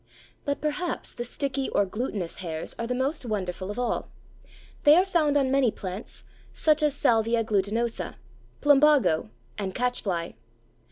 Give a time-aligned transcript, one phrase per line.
[0.45, 4.09] But, perhaps, the sticky or glutinous hairs are the most wonderful of all.
[4.83, 8.15] They are found on many plants, such as Salvia glutinosa,
[8.61, 9.29] Plumbago,
[9.59, 10.33] and Catchfly.